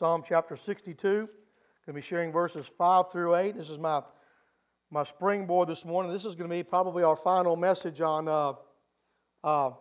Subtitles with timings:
[0.00, 0.98] Psalm chapter 62.
[1.04, 1.28] Going
[1.86, 3.54] to be sharing verses 5 through 8.
[3.54, 4.00] This is my,
[4.90, 6.10] my springboard this morning.
[6.10, 8.54] This is going to be probably our final message on, uh,
[9.44, 9.72] uh,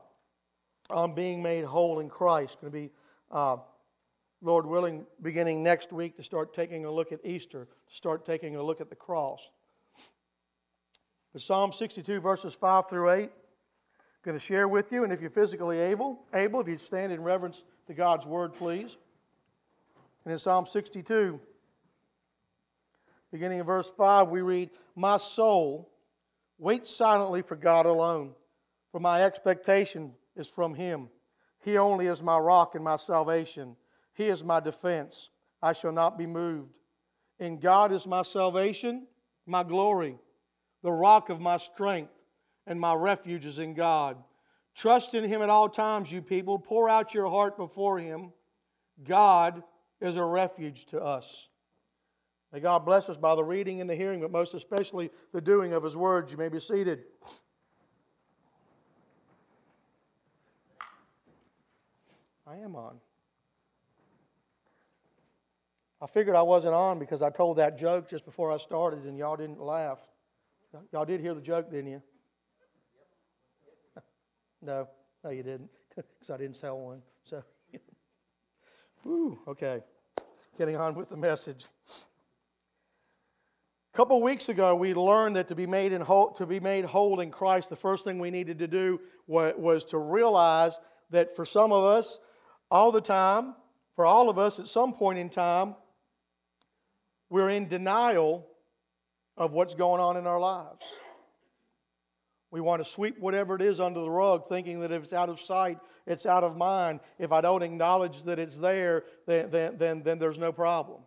[0.89, 2.59] on being made whole in Christ.
[2.59, 2.91] Going to be,
[3.31, 3.59] uh,
[4.41, 8.57] Lord willing, beginning next week to start taking a look at Easter, to start taking
[8.57, 9.49] a look at the cross.
[11.31, 13.29] But Psalm 62, verses 5 through 8
[14.25, 15.05] going to share with you.
[15.05, 18.97] And if you're physically able, able, if you'd stand in reverence to God's word, please.
[20.29, 21.39] And in Psalm 62,
[23.31, 25.89] beginning in verse 5, we read, My soul
[26.59, 28.35] waits silently for God alone,
[28.91, 31.09] for my expectation is from Him.
[31.63, 33.75] He only is my rock and my salvation.
[34.13, 35.31] He is my defense.
[35.63, 36.75] I shall not be moved.
[37.39, 39.07] In God is my salvation,
[39.47, 40.15] my glory,
[40.83, 42.13] the rock of my strength
[42.67, 44.15] and my refuge is in God.
[44.75, 46.59] Trust in Him at all times, you people.
[46.59, 48.31] Pour out your heart before Him.
[49.03, 49.63] God
[50.01, 51.47] is a refuge to us.
[52.51, 55.73] May God bless us by the reading and the hearing, but most especially the doing
[55.73, 56.31] of His words.
[56.31, 57.03] You may be seated.
[62.47, 62.95] I am on.
[66.01, 69.17] I figured I wasn't on because I told that joke just before I started and
[69.17, 69.99] y'all didn't laugh.
[70.91, 72.01] Y'all did hear the joke, didn't you?
[74.61, 74.89] No,
[75.23, 77.01] no, you didn't, because I didn't tell one.
[77.23, 77.41] So,
[79.03, 79.81] whew, okay.
[80.57, 81.65] Getting on with the message.
[83.93, 86.85] A couple weeks ago, we learned that to be made in whole, to be made
[86.85, 91.35] whole in Christ, the first thing we needed to do was, was to realize that
[91.35, 92.19] for some of us,
[92.69, 93.55] all the time,
[93.95, 95.75] for all of us, at some point in time,
[97.29, 98.47] we're in denial
[99.37, 100.85] of what's going on in our lives.
[102.51, 105.29] We want to sweep whatever it is under the rug, thinking that if it's out
[105.29, 106.99] of sight, it's out of mind.
[107.19, 111.01] If I don't acknowledge that it's there, then, then, then, then there's no problem.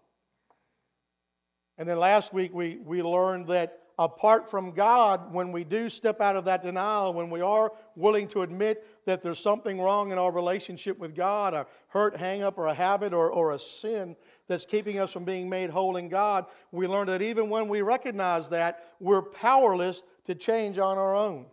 [1.78, 6.20] And then last week we, we learned that apart from God, when we do step
[6.20, 10.18] out of that denial, when we are willing to admit that there's something wrong in
[10.18, 14.16] our relationship with God, a hurt, hang up, or a habit, or, or a sin
[14.48, 17.82] that's keeping us from being made whole in God, we learn that even when we
[17.82, 21.46] recognize that, we're powerless to change on our own.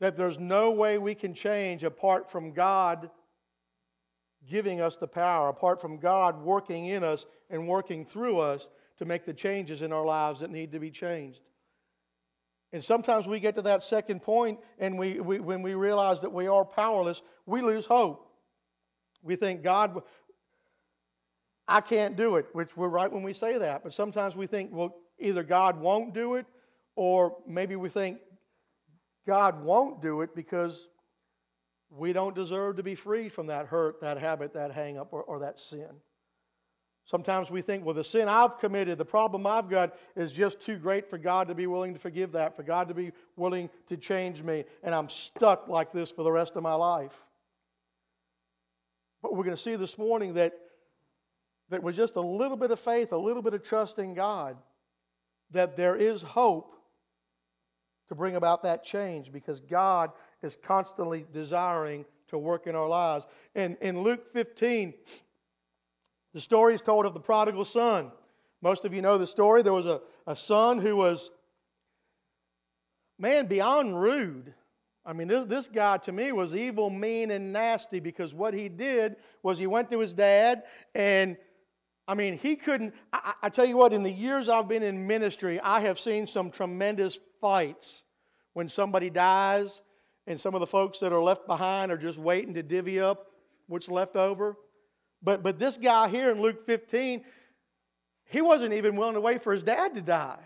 [0.00, 3.10] That there's no way we can change apart from God
[4.48, 9.04] giving us the power, apart from God working in us and working through us to
[9.04, 11.40] make the changes in our lives that need to be changed.
[12.72, 16.32] And sometimes we get to that second point, and we, we, when we realize that
[16.32, 18.27] we are powerless, we lose hope.
[19.22, 20.02] We think, God,
[21.66, 23.82] I can't do it, which we're right when we say that.
[23.82, 26.46] But sometimes we think, well, either God won't do it,
[26.96, 28.18] or maybe we think
[29.26, 30.88] God won't do it because
[31.90, 35.22] we don't deserve to be freed from that hurt, that habit, that hang up, or,
[35.22, 35.90] or that sin.
[37.04, 40.76] Sometimes we think, well, the sin I've committed, the problem I've got is just too
[40.76, 43.96] great for God to be willing to forgive that, for God to be willing to
[43.96, 47.27] change me, and I'm stuck like this for the rest of my life.
[49.28, 50.54] But we're going to see this morning that,
[51.68, 54.56] that with just a little bit of faith, a little bit of trust in God,
[55.50, 56.74] that there is hope
[58.08, 60.12] to bring about that change because God
[60.42, 63.26] is constantly desiring to work in our lives.
[63.54, 64.94] And in Luke 15,
[66.32, 68.10] the story is told of the prodigal son.
[68.62, 69.60] Most of you know the story.
[69.60, 71.30] There was a, a son who was,
[73.18, 74.54] man, beyond rude.
[75.08, 78.68] I mean, this, this guy to me was evil, mean, and nasty because what he
[78.68, 80.64] did was he went to his dad
[80.94, 81.38] and
[82.06, 82.94] I mean, he couldn't.
[83.12, 86.26] I, I, tell you what, in the years I've been in ministry, I have seen
[86.26, 88.02] some tremendous fights
[88.52, 89.82] when somebody dies
[90.26, 93.26] and some of the folks that are left behind are just waiting to divvy up
[93.66, 94.56] what's left over.
[95.22, 97.24] But, but this guy here in Luke 15,
[98.24, 100.38] he wasn't even willing to wait for his dad to die.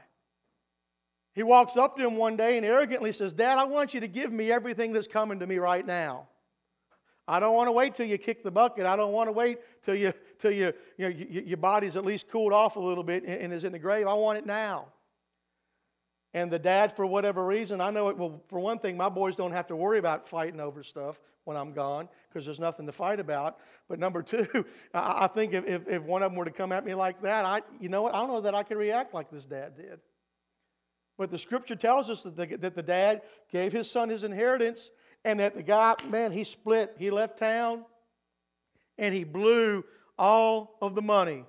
[1.34, 4.08] He walks up to him one day and arrogantly says, Dad, I want you to
[4.08, 6.28] give me everything that's coming to me right now.
[7.26, 8.84] I don't want to wait till you kick the bucket.
[8.84, 12.04] I don't want to wait till, you, till you, you know, you, your body's at
[12.04, 14.06] least cooled off a little bit and, is in the grave.
[14.06, 14.86] I want it now.
[16.34, 18.16] And the dad, for whatever reason, I know it.
[18.16, 21.56] Well, for one thing, my boys don't have to worry about fighting over stuff when
[21.56, 23.58] I'm gone because there's nothing to fight about.
[23.88, 26.72] But number two, I, I think if, if, if, one of them were to come
[26.72, 28.14] at me like that, I, you know what?
[28.14, 30.00] I don't know that I could react like this dad did.
[31.22, 33.22] But the scripture tells us that the, that the dad
[33.52, 34.90] gave his son his inheritance
[35.24, 36.96] and that the guy, man, he split.
[36.98, 37.84] He left town
[38.98, 39.84] and he blew
[40.18, 41.44] all of the money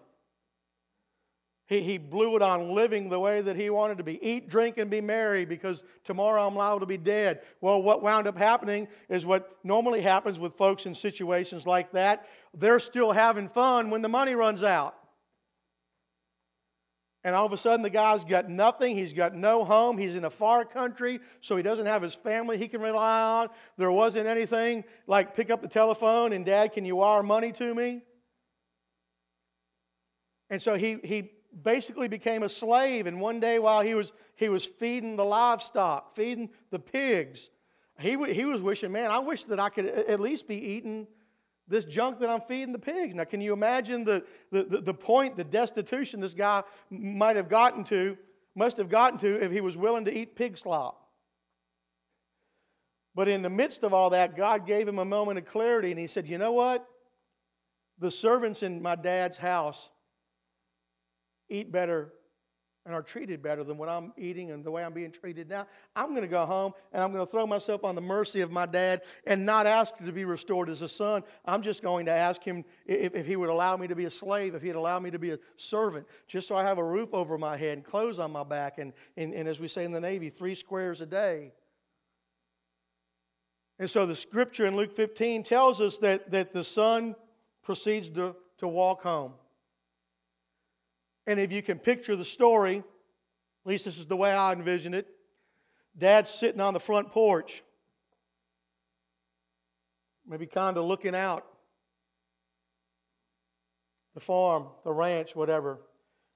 [1.65, 4.23] He, he blew it on living the way that he wanted to be.
[4.23, 7.41] Eat, drink, and be merry because tomorrow I'm liable to be dead.
[7.61, 12.27] Well, what wound up happening is what normally happens with folks in situations like that.
[12.53, 14.95] They're still having fun when the money runs out.
[17.23, 18.97] And all of a sudden, the guy's got nothing.
[18.97, 19.97] He's got no home.
[19.97, 23.49] He's in a far country, so he doesn't have his family he can rely on.
[23.77, 27.73] There wasn't anything like pick up the telephone and, Dad, can you wire money to
[27.73, 28.01] me?
[30.49, 31.31] And so he, he
[31.63, 33.07] basically became a slave.
[33.07, 37.49] And one day, while he was, he was feeding the livestock, feeding the pigs,
[37.99, 41.07] he, he was wishing, man, I wish that I could at least be eating
[41.67, 43.15] this junk that I'm feeding the pigs.
[43.15, 47.49] Now, can you imagine the, the, the, the point, the destitution this guy might have
[47.49, 48.17] gotten to,
[48.55, 50.99] must have gotten to if he was willing to eat pig slop?
[53.15, 55.99] But in the midst of all that, God gave him a moment of clarity and
[55.99, 56.85] he said, You know what?
[57.99, 59.89] The servants in my dad's house
[61.49, 62.11] eat better
[62.85, 65.67] and are treated better than what I'm eating and the way I'm being treated now,
[65.95, 68.51] I'm going to go home and I'm going to throw myself on the mercy of
[68.51, 71.23] my dad and not ask to be restored as a son.
[71.45, 74.09] I'm just going to ask him if, if he would allow me to be a
[74.09, 77.13] slave, if he'd allow me to be a servant, just so I have a roof
[77.13, 79.91] over my head and clothes on my back, and, and, and as we say in
[79.91, 81.53] the Navy, three squares a day.
[83.79, 87.15] And so the scripture in Luke 15 tells us that, that the son
[87.63, 89.33] proceeds to, to walk home.
[91.25, 94.93] And if you can picture the story, at least this is the way I envision
[94.93, 95.07] it,
[95.97, 97.63] dad's sitting on the front porch,
[100.27, 101.45] maybe kind of looking out
[104.13, 105.79] the farm, the ranch, whatever.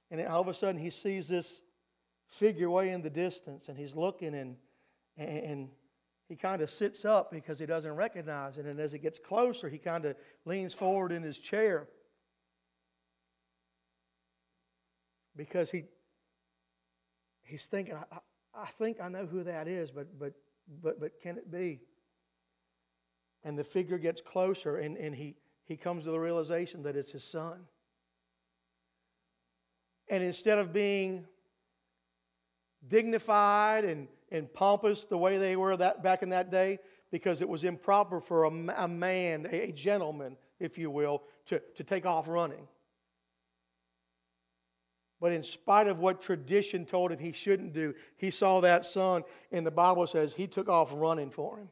[0.09, 1.61] And all of a sudden he sees this
[2.27, 4.55] figure way in the distance and he's looking and,
[5.17, 5.69] and
[6.27, 8.65] he kind of sits up because he doesn't recognize it.
[8.65, 11.87] And as it gets closer, he kind of leans forward in his chair.
[15.37, 15.85] Because he
[17.43, 18.17] he's thinking, I,
[18.53, 20.33] I think I know who that is, but but
[20.83, 21.79] but but can it be?
[23.43, 27.11] And the figure gets closer and, and he, he comes to the realization that it's
[27.11, 27.59] his son.
[30.09, 31.25] And instead of being
[32.87, 36.79] dignified and, and pompous the way they were that back in that day,
[37.11, 41.61] because it was improper for a, a man, a, a gentleman, if you will, to,
[41.75, 42.67] to take off running.
[45.19, 49.23] But in spite of what tradition told him he shouldn't do, he saw that son,
[49.51, 51.69] and the Bible says he took off running for him.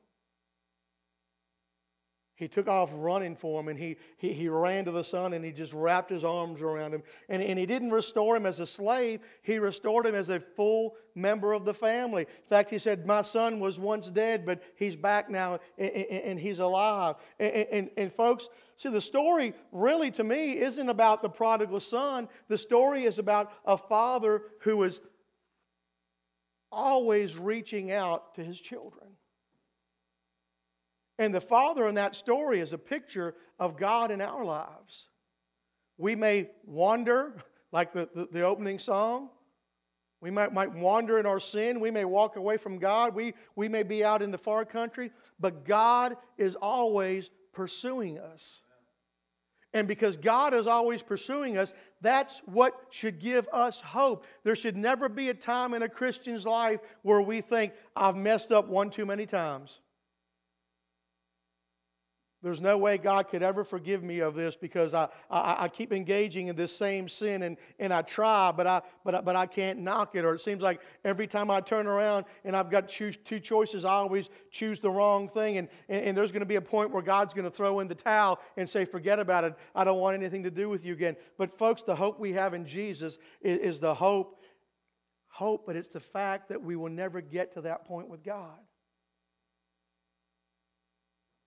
[2.38, 5.44] He took off running for him and he, he, he ran to the son and
[5.44, 7.02] he just wrapped his arms around him.
[7.30, 10.96] And, and he didn't restore him as a slave, he restored him as a full
[11.16, 12.24] member of the family.
[12.24, 16.24] In fact, he said, My son was once dead, but he's back now and, and,
[16.24, 17.16] and he's alive.
[17.40, 22.28] And, and, and folks, see, the story really to me isn't about the prodigal son.
[22.50, 25.00] The story is about a father who is
[26.70, 29.08] always reaching out to his children.
[31.18, 35.08] And the Father in that story is a picture of God in our lives.
[35.98, 37.34] We may wander,
[37.72, 39.30] like the, the, the, opening song.
[40.20, 41.80] We might, might wander in our sin.
[41.80, 43.16] We may walk away from God.
[43.16, 45.12] We, we may be out in the far country.
[45.40, 48.62] But God is always pursuing us.
[49.74, 54.26] And because God is always pursuing us, that's what should give us hope.
[54.44, 58.54] There should never be a time in a Christian's life where we think, I've messed
[58.54, 59.80] up one too many times.
[62.46, 65.92] There's no way God could ever forgive me of this because I, I, I, keep
[65.92, 69.48] engaging in this same sin and, and I try, but I, but, I, but I
[69.48, 70.24] can't knock it.
[70.24, 73.84] Or it seems like every time I turn around and I've got choose, two choices,
[73.84, 75.58] I always choose the wrong thing.
[75.58, 77.88] And, and, and there's going to be a point where God's going to throw in
[77.88, 79.56] the towel and say, forget about it.
[79.74, 81.16] I don't want anything to do with you again.
[81.40, 84.40] But, folks, the hope we have in Jesus is, is the hope,
[85.30, 88.60] hope, but it's the fact that we will never get to that point with God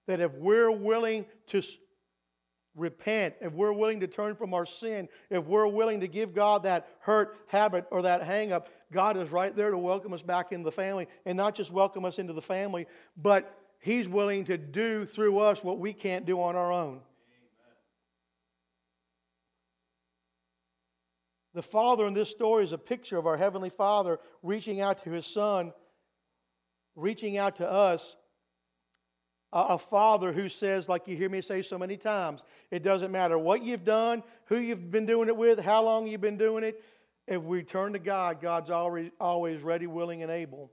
[0.09, 1.63] that if we're willing to
[2.75, 6.63] repent, if we're willing to turn from our sin, if we're willing to give God
[6.63, 10.51] that hurt habit or that hang up, God is right there to welcome us back
[10.51, 12.87] into the family and not just welcome us into the family,
[13.17, 17.01] but He's willing to do through us what we can't do on our own.
[21.55, 25.11] The Father in this story is a picture of our Heavenly Father reaching out to
[25.11, 25.73] His Son,
[26.97, 28.17] reaching out to us
[29.53, 33.39] a father who says, like you hear me say so many times, it doesn't matter
[33.39, 36.83] what you've done, who you've been doing it with, how long you've been doing it.
[37.27, 40.71] If we turn to God, God's always, always ready, willing, and able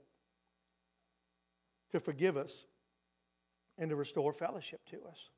[1.92, 2.64] to forgive us
[3.78, 5.30] and to restore fellowship to us.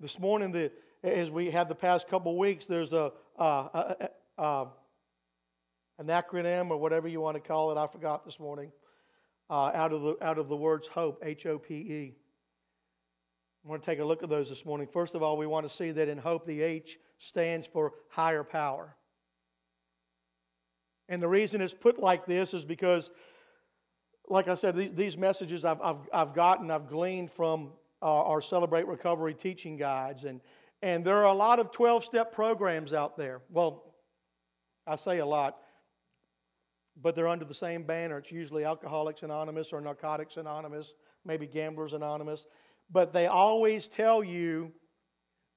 [0.00, 0.70] This morning, the,
[1.02, 4.66] as we had the past couple weeks, there's a, a, uh,
[5.98, 7.78] an acronym or whatever you want to call it.
[7.78, 8.70] I forgot this morning.
[9.50, 12.16] Uh, out of the out of the words hope, H O P E.
[13.64, 14.86] I want to take a look at those this morning.
[14.86, 18.44] First of all, we want to see that in hope, the H stands for higher
[18.44, 18.94] power.
[21.08, 23.10] And the reason it's put like this is because,
[24.28, 27.70] like I said, these messages I've, I've, I've gotten, I've gleaned from
[28.02, 30.24] our, our Celebrate Recovery teaching guides.
[30.24, 30.40] And,
[30.82, 33.40] and there are a lot of 12 step programs out there.
[33.50, 33.94] Well,
[34.86, 35.58] I say a lot,
[37.02, 38.18] but they're under the same banner.
[38.18, 42.46] It's usually Alcoholics Anonymous or Narcotics Anonymous, maybe Gamblers Anonymous.
[42.90, 44.72] But they always tell you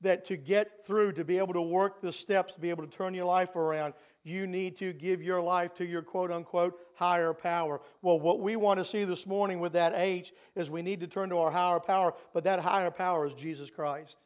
[0.02, 2.96] that to get through, to be able to work the steps, to be able to
[2.96, 3.94] turn your life around,
[4.24, 7.82] you need to give your life to your quote unquote higher power.
[8.02, 11.08] Well, what we want to see this morning with that H is we need to
[11.08, 14.18] turn to our higher power, but that higher power is Jesus Christ.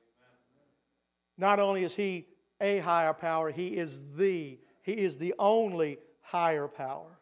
[1.37, 2.27] Not only is He
[2.59, 7.19] a higher power, He is the, He is the only higher power.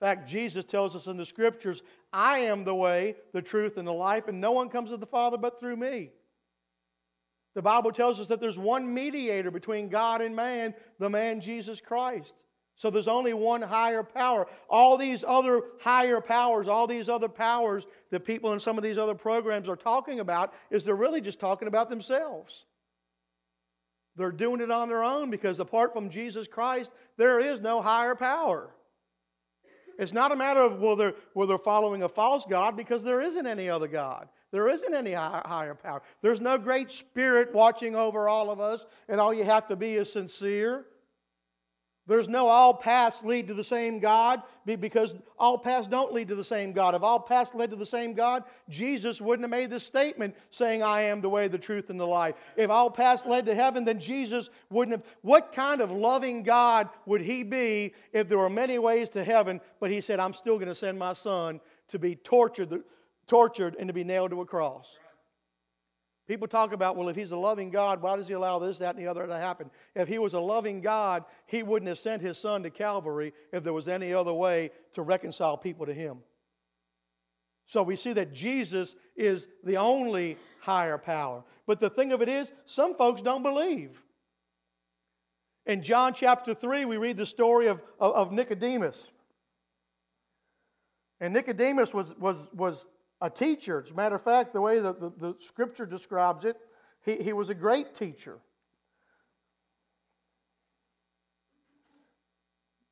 [0.00, 3.86] In fact, Jesus tells us in the scriptures, I am the way, the truth, and
[3.86, 6.10] the life, and no one comes to the Father but through me.
[7.54, 11.80] The Bible tells us that there's one mediator between God and man, the man Jesus
[11.80, 12.34] Christ.
[12.76, 14.48] So there's only one higher power.
[14.68, 18.98] All these other higher powers, all these other powers that people in some of these
[18.98, 22.64] other programs are talking about, is they're really just talking about themselves.
[24.16, 28.14] They're doing it on their own because apart from Jesus Christ, there is no higher
[28.14, 28.70] power.
[29.98, 33.20] It's not a matter of well, they're, well, they're following a false God because there
[33.20, 34.28] isn't any other God.
[34.50, 36.02] There isn't any higher power.
[36.22, 39.94] There's no great spirit watching over all of us, and all you have to be
[39.94, 40.86] is sincere.
[42.06, 46.34] There's no all paths lead to the same God because all paths don't lead to
[46.34, 46.94] the same God.
[46.94, 50.82] If all paths led to the same God, Jesus wouldn't have made this statement saying,
[50.82, 52.34] I am the way, the truth, and the life.
[52.56, 55.14] If all paths led to heaven, then Jesus wouldn't have.
[55.22, 59.60] What kind of loving God would he be if there were many ways to heaven,
[59.80, 62.82] but he said, I'm still going to send my son to be tortured
[63.26, 64.98] tortured and to be nailed to a cross.
[66.26, 68.96] People talk about, well, if he's a loving God, why does he allow this, that,
[68.96, 69.70] and the other to happen?
[69.94, 73.62] If he was a loving God, he wouldn't have sent his son to Calvary if
[73.62, 76.18] there was any other way to reconcile people to him.
[77.66, 81.44] So we see that Jesus is the only higher power.
[81.66, 84.02] But the thing of it is, some folks don't believe.
[85.66, 89.10] In John chapter 3, we read the story of, of, of Nicodemus.
[91.20, 92.86] And Nicodemus was, was, was
[93.20, 93.82] a teacher.
[93.84, 96.56] As a matter of fact, the way that the, the scripture describes it,
[97.04, 98.38] he, he was a great teacher.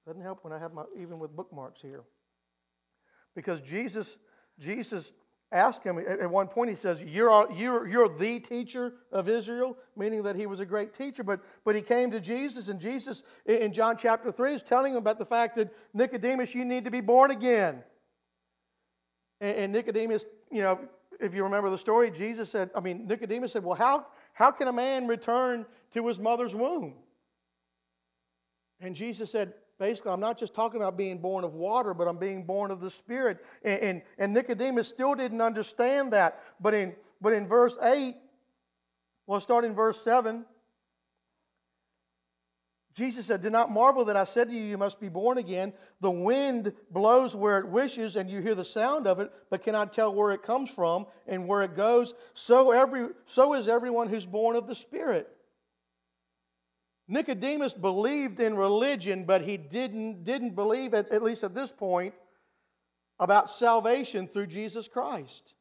[0.07, 2.03] Doesn't help when I have my even with bookmarks here.
[3.35, 4.17] Because Jesus,
[4.59, 5.13] Jesus
[5.53, 10.23] asked him at one point, he says, You're, you're, you're the teacher of Israel, meaning
[10.25, 11.23] that he was a great teacher.
[11.23, 14.99] But, but he came to Jesus, and Jesus in John chapter 3 is telling him
[14.99, 17.83] about the fact that Nicodemus, you need to be born again.
[19.43, 20.81] And, and Nicodemus, you know,
[21.21, 24.69] if you remember the story, Jesus said, I mean, Nicodemus said, Well, how, how can
[24.69, 26.95] a man return to his mother's womb?
[28.81, 32.19] And Jesus said, basically, I'm not just talking about being born of water, but I'm
[32.19, 33.45] being born of the Spirit.
[33.63, 36.43] And, and, and, Nicodemus still didn't understand that.
[36.61, 38.17] But in, but in verse 8,
[39.29, 40.45] well, start in verse 7,
[42.95, 45.73] Jesus said, Do not marvel that I said to you, You must be born again.
[46.01, 49.93] The wind blows where it wishes, and you hear the sound of it, but cannot
[49.93, 52.15] tell where it comes from and where it goes.
[52.35, 55.29] So, every, so is everyone who's born of the Spirit.
[57.09, 62.15] Nicodemus believed in religion, but he didn't, didn't believe, at, at least at this point,
[63.19, 65.55] about salvation through Jesus Christ.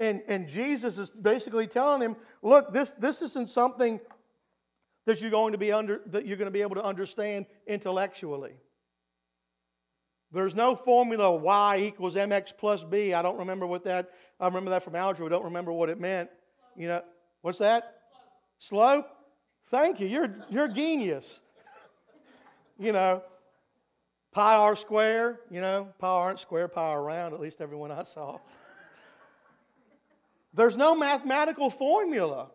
[0.00, 4.00] And, and Jesus is basically telling him, look, this, this isn't something
[5.06, 8.52] that you're going to be under that you're going to be able to understand intellectually.
[10.32, 13.12] There's no formula y equals mx plus b.
[13.12, 14.10] I don't remember what that.
[14.40, 15.26] I remember that from algebra.
[15.26, 16.30] I don't remember what it meant.
[16.76, 17.02] You know,
[17.42, 17.96] what's that?
[18.58, 19.06] Slope.
[19.68, 20.06] Thank you.
[20.06, 21.40] You're you're genius.
[22.78, 23.22] you know,
[24.32, 25.40] pi r square.
[25.50, 27.34] You know, pi aren't square, pi are round.
[27.34, 28.38] At least everyone I saw.
[30.54, 32.50] There's no mathematical formula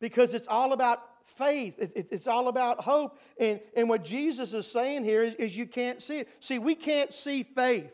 [0.00, 1.02] because it's all about
[1.36, 1.74] faith.
[1.78, 3.18] It, it, it's all about hope.
[3.38, 6.28] And, and what Jesus is saying here is, is you can't see it.
[6.40, 7.92] See, we can't see faith.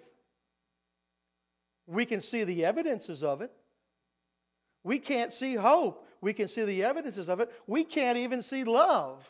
[1.86, 3.50] We can see the evidences of it.
[4.82, 6.06] We can't see hope.
[6.20, 7.50] We can see the evidences of it.
[7.66, 9.28] We can't even see love.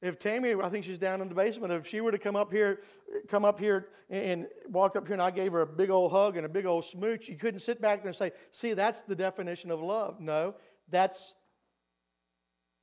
[0.00, 2.52] If Tammy, I think she's down in the basement, if she were to come up
[2.52, 2.82] here,
[3.26, 6.36] come up here and walk up here and I gave her a big old hug
[6.36, 9.16] and a big old smooch, you couldn't sit back there and say, see, that's the
[9.16, 10.20] definition of love.
[10.20, 10.54] No,
[10.88, 11.34] that's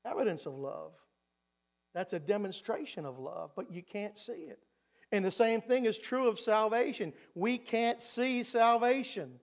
[0.06, 0.92] evidence of love.
[1.94, 4.60] That's a demonstration of love, but you can't see it.
[5.12, 7.14] And the same thing is true of salvation.
[7.36, 9.40] We can't see salvation.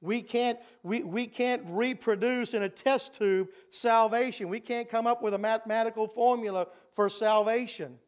[0.00, 4.48] We can't, we, we can't reproduce in a test tube salvation.
[4.48, 7.98] We can't come up with a mathematical formula for salvation.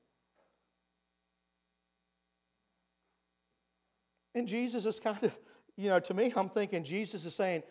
[4.34, 5.36] And Jesus is kind of,
[5.76, 7.62] you know, to me, I'm thinking Jesus is saying,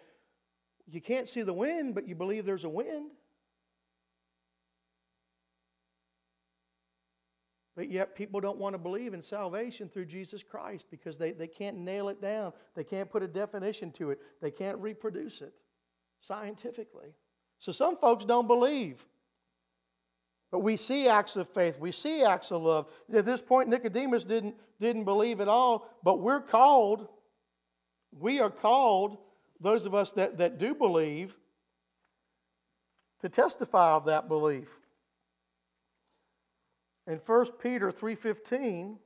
[0.87, 3.11] you can't see the wind, but you believe there's a wind.
[7.79, 11.48] But yet, people don't want to believe in salvation through Jesus Christ because they, they
[11.48, 12.51] can't nail it down.
[12.75, 14.19] They can't put a definition to it.
[14.41, 15.53] They can't reproduce it
[16.19, 17.13] scientifically.
[17.57, 19.05] So, some folks don't believe.
[20.51, 21.79] But we see acts of faith.
[21.79, 22.88] We see acts of love.
[23.13, 27.07] At this point, Nicodemus didn't, didn't believe at all, but we're called,
[28.12, 29.19] we are called,
[29.62, 31.33] those of us that, that do believe,
[33.21, 34.81] to testify of that belief.
[37.09, 38.99] In 1 Peter 3:15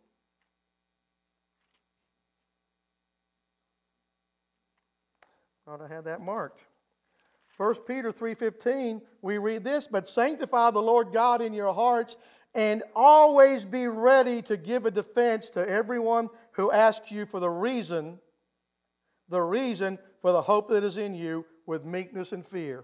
[5.65, 6.59] Thought I have that marked.
[7.55, 12.17] 1 Peter 3:15 we read this, but sanctify the Lord God in your hearts
[12.53, 17.49] and always be ready to give a defense to everyone who asks you for the
[17.49, 18.19] reason
[19.29, 22.83] the reason for the hope that is in you with meekness and fear.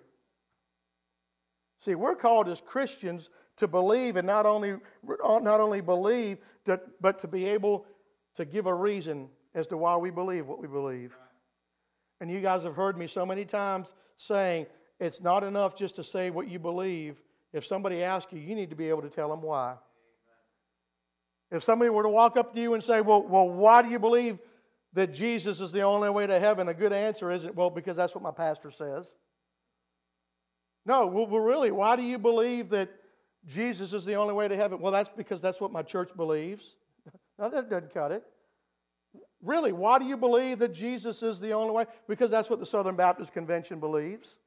[1.80, 4.78] See, we're called as Christians to believe and not only,
[5.22, 6.38] not only believe,
[7.02, 7.86] but to be able
[8.36, 11.16] to give a reason as to why we believe what we believe.
[12.22, 14.68] And you guys have heard me so many times saying
[15.00, 17.22] it's not enough just to say what you believe.
[17.54, 19.76] If somebody asks you, you need to be able to tell them why.
[21.52, 24.00] If somebody were to walk up to you and say, well, well, why do you
[24.00, 24.38] believe
[24.94, 26.68] that Jesus is the only way to heaven?
[26.68, 29.10] A good answer isn't, well, because that's what my pastor says.
[30.90, 32.90] No, well, really, why do you believe that
[33.46, 34.80] Jesus is the only way to heaven.
[34.80, 36.76] Well, that's because that's what my church believes.
[37.40, 38.24] no, that doesn't cut it.
[39.42, 41.86] Really, why do you believe that Jesus is the only way?
[42.08, 44.38] Because that's what the Southern Baptist Convention believes.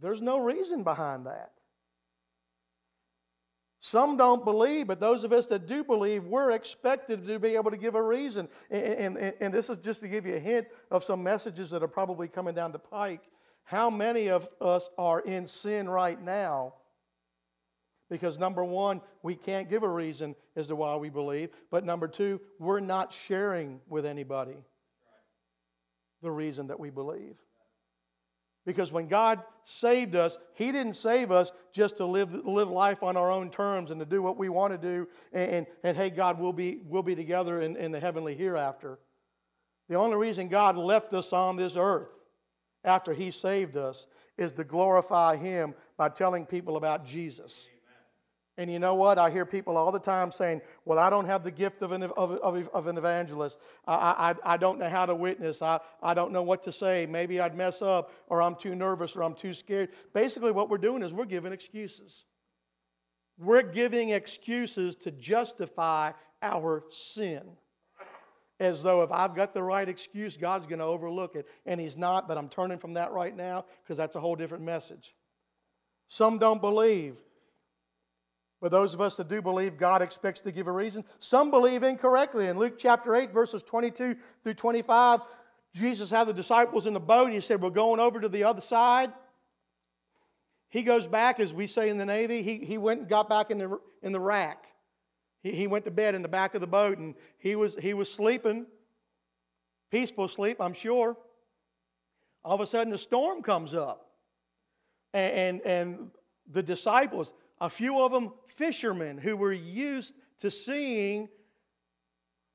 [0.00, 1.52] There's no reason behind that.
[3.80, 7.70] Some don't believe, but those of us that do believe, we're expected to be able
[7.70, 8.48] to give a reason.
[8.70, 11.82] And, and, and this is just to give you a hint of some messages that
[11.82, 13.22] are probably coming down the pike
[13.70, 16.74] how many of us are in sin right now?
[18.10, 21.50] Because number one, we can't give a reason as to why we believe.
[21.70, 24.56] But number two, we're not sharing with anybody
[26.20, 27.36] the reason that we believe.
[28.66, 33.16] Because when God saved us, He didn't save us just to live, live life on
[33.16, 35.08] our own terms and to do what we want to do.
[35.32, 38.98] And, and, and hey, God, we'll be, we'll be together in, in the heavenly hereafter.
[39.88, 42.10] The only reason God left us on this earth
[42.84, 44.06] after He saved us
[44.38, 47.66] is to glorify Him by telling people about Jesus.
[48.60, 49.16] And you know what?
[49.16, 52.02] I hear people all the time saying, Well, I don't have the gift of an,
[52.02, 53.58] of, of, of an evangelist.
[53.86, 55.62] I, I, I don't know how to witness.
[55.62, 57.06] I, I don't know what to say.
[57.06, 59.88] Maybe I'd mess up, or I'm too nervous, or I'm too scared.
[60.12, 62.26] Basically, what we're doing is we're giving excuses.
[63.38, 67.40] We're giving excuses to justify our sin
[68.58, 71.46] as though if I've got the right excuse, God's going to overlook it.
[71.64, 74.64] And He's not, but I'm turning from that right now because that's a whole different
[74.64, 75.14] message.
[76.08, 77.16] Some don't believe.
[78.60, 81.04] But those of us that do believe, God expects to give a reason.
[81.18, 82.48] Some believe incorrectly.
[82.48, 85.20] In Luke chapter 8, verses 22 through 25,
[85.74, 87.32] Jesus had the disciples in the boat.
[87.32, 89.12] He said, We're going over to the other side.
[90.68, 93.50] He goes back, as we say in the Navy, he, he went and got back
[93.50, 94.66] in the, in the rack.
[95.42, 97.94] He, he went to bed in the back of the boat and he was, he
[97.94, 98.66] was sleeping,
[99.90, 101.16] peaceful sleep, I'm sure.
[102.44, 104.06] All of a sudden, a storm comes up.
[105.12, 106.10] And, and, and
[106.52, 111.28] the disciples, a few of them fishermen who were used to seeing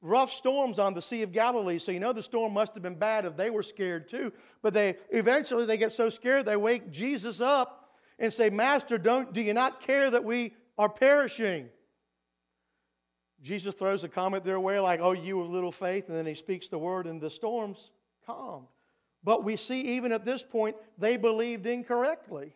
[0.02, 1.80] rough storms on the Sea of Galilee.
[1.80, 4.32] So you know the storm must have been bad if they were scared too.
[4.62, 9.34] But they eventually they get so scared they wake Jesus up and say, Master, don't
[9.34, 11.70] do you not care that we are perishing?
[13.41, 16.34] Jesus throws a comment their way like, oh, you of little faith, and then he
[16.34, 17.91] speaks the word and the storms
[18.26, 18.68] calmed.
[19.24, 22.56] But we see even at this point, they believed incorrectly.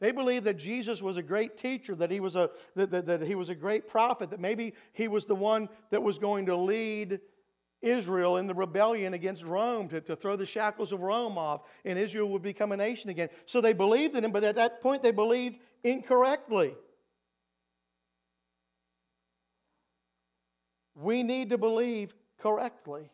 [0.00, 3.22] They believed that Jesus was a great teacher, that he was a, that, that, that
[3.22, 6.56] he was a great prophet, that maybe he was the one that was going to
[6.56, 7.20] lead
[7.80, 11.98] Israel in the rebellion against Rome to, to throw the shackles of Rome off, and
[11.98, 13.28] Israel would become a nation again.
[13.46, 16.74] So they believed in him, but at that point they believed incorrectly.
[20.94, 23.10] We need to believe correctly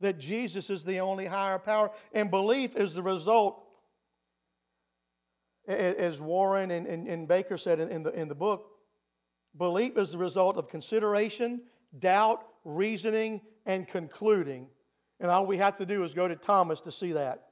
[0.00, 3.62] that Jesus is the only higher power, and belief is the result
[5.66, 8.66] as Warren and, and, and Baker said in, in, the, in the book,
[9.56, 11.62] belief is the result of consideration,
[11.98, 14.68] doubt, reasoning, and concluding.
[15.20, 17.46] And all we have to do is go to Thomas to see that.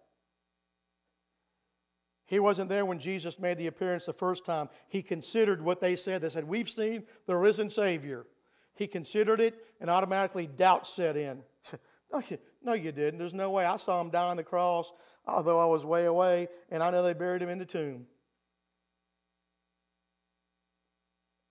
[2.27, 4.69] He wasn't there when Jesus made the appearance the first time.
[4.89, 6.21] He considered what they said.
[6.21, 8.27] They said, We've seen the risen Savior.
[8.75, 11.41] He considered it, and automatically doubt set in.
[12.11, 13.19] No, you, no, you didn't.
[13.19, 13.67] There's no way.
[13.67, 14.91] I saw him die on the cross,
[15.29, 18.07] although I was way away, and I know they buried him in the tomb.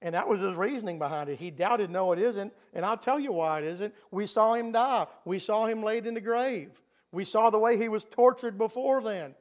[0.01, 1.39] And that was his reasoning behind it.
[1.39, 2.53] He doubted, no, it isn't.
[2.73, 3.93] And I'll tell you why it isn't.
[4.11, 6.71] We saw him die, we saw him laid in the grave,
[7.11, 9.35] we saw the way he was tortured before then.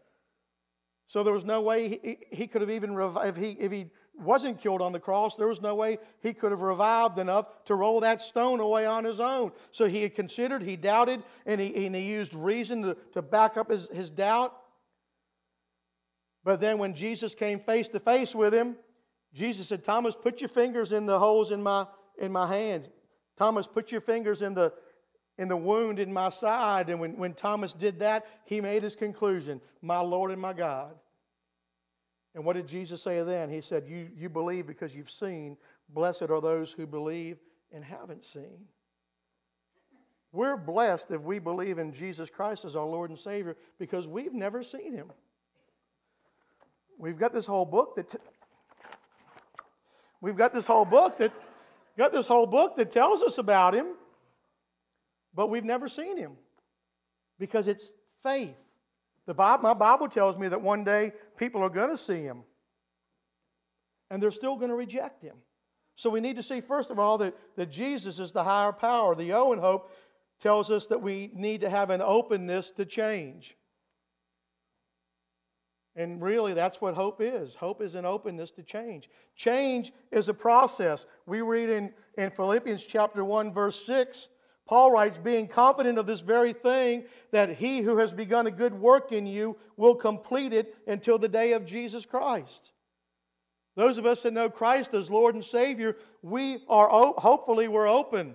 [1.09, 3.87] So there was no way he, he could have even, if he, if he
[4.19, 7.75] wasn't killed on the cross, there was no way he could have revived enough to
[7.75, 9.53] roll that stone away on his own.
[9.73, 13.57] So he had considered, he doubted, and he, and he used reason to, to back
[13.57, 14.57] up his, his doubt.
[16.45, 18.77] But then when Jesus came face to face with him,
[19.35, 21.87] Jesus said, Thomas, put your fingers in the holes in my,
[22.19, 22.89] in my hands.
[23.37, 24.73] Thomas, put your fingers in the,
[25.37, 26.89] in the wound in my side.
[26.89, 30.95] And when, when Thomas did that, he made his conclusion My Lord and my God.
[32.37, 33.51] And what did Jesus say then?
[33.51, 35.57] He said, You, you believe because you've seen.
[35.89, 37.39] Blessed are those who believe
[37.73, 38.69] and haven't seen.
[40.31, 44.35] We're blessed if we believe in Jesus Christ as our Lord and Savior because we've
[44.35, 45.11] never seen Him.
[46.97, 48.19] We've got this whole book that t-
[50.21, 51.33] we've got this whole book that
[51.99, 53.87] got this whole book that tells us about Him
[55.37, 56.33] but we've never seen him
[57.39, 58.57] because it's faith.
[59.27, 62.43] The Bible, my Bible tells me that one day people are going to see him
[64.11, 65.37] and they're still going to reject him.
[65.97, 69.15] So we need to see, first of all, that, that Jesus is the higher power.
[69.15, 69.91] The Owen Hope
[70.41, 73.57] tells us that we need to have an openness to change.
[75.97, 77.55] And really, that's what hope is.
[77.55, 79.09] Hope is an openness to change.
[79.35, 81.07] Change is a process.
[81.25, 84.29] We read in, in Philippians chapter 1, verse 6
[84.67, 88.75] Paul writes, being confident of this very thing, that he who has begun a good
[88.75, 92.73] work in you will complete it until the day of Jesus Christ.
[93.77, 98.35] Those of us that know Christ as Lord and Savior, we are hopefully we're open.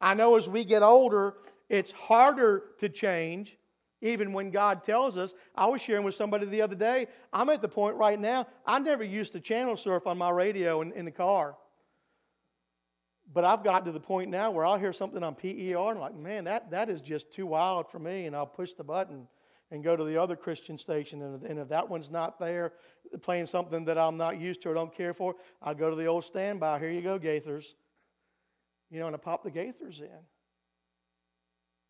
[0.00, 1.34] I know as we get older,
[1.68, 3.58] it's harder to change,
[4.00, 5.34] even when God tells us.
[5.54, 7.08] I was sharing with somebody the other day.
[7.32, 10.80] I'm at the point right now, I never used to channel surf on my radio
[10.80, 11.56] in, in the car.
[13.32, 15.98] But I've gotten to the point now where I'll hear something on PER and I'm
[15.98, 18.26] like, man, that, that is just too wild for me.
[18.26, 19.28] And I'll push the button
[19.70, 21.20] and go to the other Christian station.
[21.22, 22.72] And, and if that one's not there,
[23.20, 26.06] playing something that I'm not used to or don't care for, I'll go to the
[26.06, 26.78] old standby.
[26.78, 27.74] Here you go, Gaithers.
[28.90, 30.08] You know, and I pop the Gaithers in.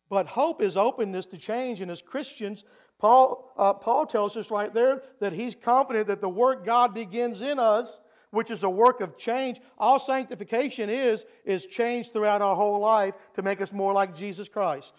[0.09, 1.79] But hope is openness to change.
[1.79, 2.65] And as Christians,
[2.97, 7.41] Paul, uh, Paul tells us right there that he's confident that the work God begins
[7.41, 9.59] in us which is a work of change.
[9.77, 14.47] All sanctification is, is change throughout our whole life to make us more like Jesus
[14.47, 14.93] Christ.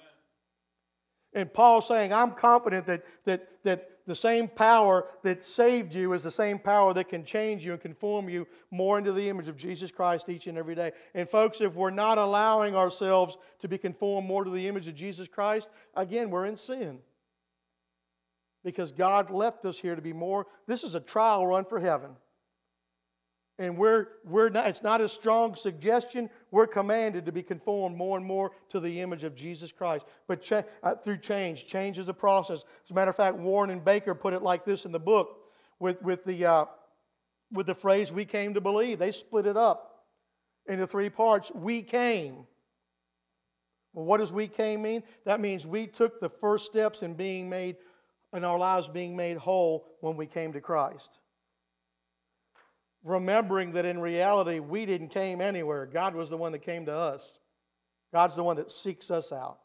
[1.32, 6.24] And Paul's saying, I'm confident that, that, that the same power that saved you is
[6.24, 9.56] the same power that can change you and conform you more into the image of
[9.56, 10.90] Jesus Christ each and every day.
[11.14, 14.96] And, folks, if we're not allowing ourselves to be conformed more to the image of
[14.96, 16.98] Jesus Christ, again, we're in sin.
[18.64, 20.48] Because God left us here to be more.
[20.66, 22.10] This is a trial run for heaven
[23.60, 26.30] and we're, we're not, it's not a strong suggestion.
[26.50, 30.06] We're commanded to be conformed more and more to the image of Jesus Christ.
[30.26, 32.64] But uh, through change, change is a process.
[32.86, 35.40] As a matter of fact, Warren and Baker put it like this in the book
[35.78, 36.64] with, with, the, uh,
[37.52, 38.98] with the phrase, we came to believe.
[38.98, 40.06] They split it up
[40.66, 41.52] into three parts.
[41.54, 42.46] We came.
[43.92, 45.02] Well, what does we came mean?
[45.26, 47.76] That means we took the first steps in being made,
[48.34, 51.18] in our lives being made whole when we came to Christ
[53.04, 55.86] remembering that in reality we didn't came anywhere.
[55.86, 57.38] God was the one that came to us.
[58.12, 59.58] God's the one that seeks us out.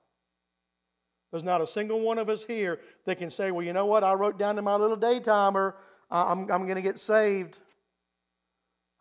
[1.31, 4.03] There's not a single one of us here that can say, well, you know what?
[4.03, 5.73] I wrote down in my little daytimer,
[6.09, 7.57] I'm, I'm going to get saved.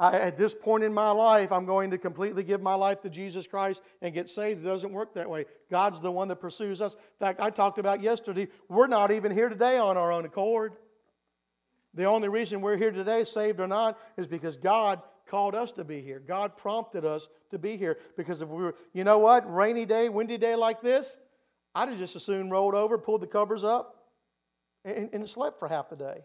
[0.00, 3.10] I, at this point in my life, I'm going to completely give my life to
[3.10, 4.64] Jesus Christ and get saved.
[4.64, 5.44] It doesn't work that way.
[5.70, 6.94] God's the one that pursues us.
[6.94, 10.72] In fact, I talked about yesterday, we're not even here today on our own accord.
[11.94, 15.84] The only reason we're here today, saved or not, is because God called us to
[15.84, 16.20] be here.
[16.20, 17.98] God prompted us to be here.
[18.16, 21.16] Because if we were, you know what, rainy day, windy day like this,
[21.74, 24.10] I'd have just as soon rolled over, pulled the covers up,
[24.84, 26.20] and, and slept for half the day.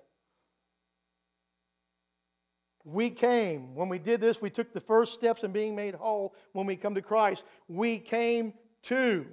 [2.84, 3.76] We came.
[3.76, 6.76] When we did this, we took the first steps in being made whole when we
[6.76, 7.44] come to Christ.
[7.68, 8.54] We came
[8.84, 9.26] to.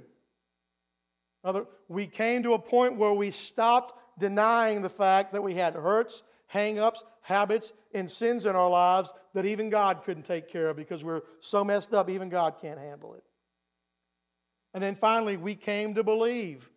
[1.89, 6.23] we came to a point where we stopped denying the fact that we had hurts
[6.47, 10.77] hang ups, habits, and sins in our lives that even God couldn't take care of
[10.77, 13.25] because we're so messed up, even God can't handle it.
[14.75, 16.71] And then finally, we came to believe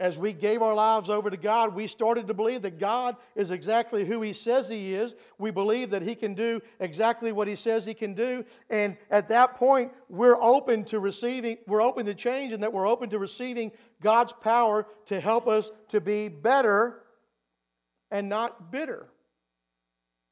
[0.00, 3.52] as we gave our lives over to God, we started to believe that God is
[3.52, 5.14] exactly who He says He is.
[5.38, 8.44] We believe that He can do exactly what He says He can do.
[8.70, 12.88] And at that point, we're open to receiving, we're open to change, and that we're
[12.88, 17.02] open to receiving God's power to help us to be better
[18.10, 19.08] and not bitter.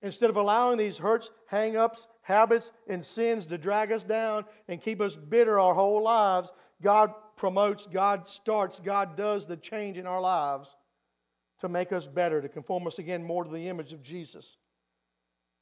[0.03, 4.83] Instead of allowing these hurts, hang ups, habits, and sins to drag us down and
[4.83, 10.07] keep us bitter our whole lives, God promotes, God starts, God does the change in
[10.07, 10.75] our lives
[11.61, 14.57] to make us better, to conform us again more to the image of Jesus.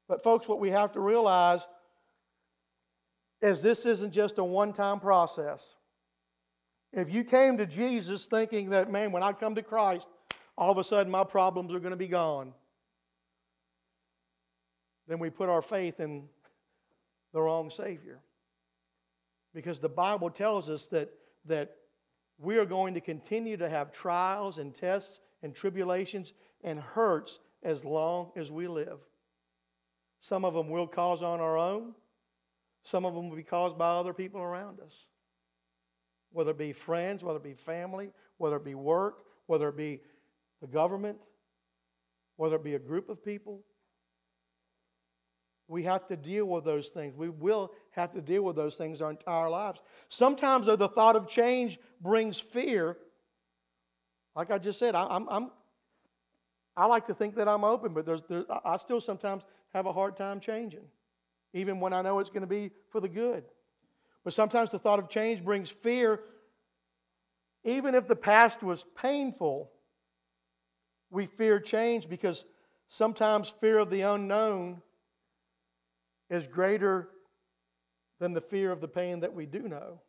[0.08, 1.66] But, folks, what we have to realize
[3.42, 5.76] is this isn't just a one time process.
[6.92, 10.08] If you came to Jesus thinking that, man, when I come to Christ,
[10.56, 12.52] all of a sudden my problems are going to be gone,
[15.10, 16.28] then we put our faith in
[17.32, 18.20] the wrong Savior.
[19.52, 21.10] Because the Bible tells us that
[21.46, 21.76] that
[22.38, 27.84] we are going to continue to have trials and tests and tribulations and hurts as
[27.84, 28.98] long as we live.
[30.20, 31.94] Some of them we'll cause on our own,
[32.82, 35.06] some of them will be caused by other people around us.
[36.32, 40.00] Whether it be friends, whether it be family, whether it be work, whether it be
[40.60, 41.18] the government,
[42.36, 43.62] whether it be a group of people.
[45.70, 47.14] We have to deal with those things.
[47.16, 49.80] We will have to deal with those things our entire lives.
[50.08, 52.96] Sometimes, though, the thought of change brings fear.
[54.34, 55.50] Like I just said, I, I'm, I'm
[56.76, 59.92] I like to think that I'm open, but there's, there, I still sometimes have a
[59.92, 60.84] hard time changing,
[61.52, 63.44] even when I know it's going to be for the good.
[64.24, 66.20] But sometimes the thought of change brings fear.
[67.62, 69.70] Even if the past was painful,
[71.10, 72.44] we fear change because
[72.88, 74.82] sometimes fear of the unknown
[76.30, 77.08] is greater
[78.20, 80.00] than the fear of the pain that we do know.